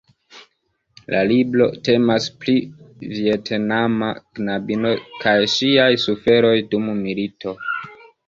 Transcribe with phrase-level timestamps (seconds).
[1.15, 2.55] La libro temas pri
[3.11, 7.55] vjetnama knabino kaj ŝiaj suferoj dum milito.